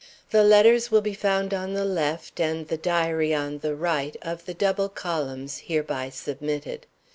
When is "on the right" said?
3.35-4.17